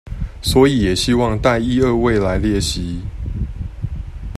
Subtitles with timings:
[0.41, 3.01] 所以也希望帶一二位來列席